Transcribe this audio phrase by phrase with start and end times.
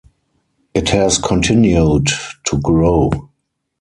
[0.73, 2.07] It has continued
[2.45, 3.29] to grow.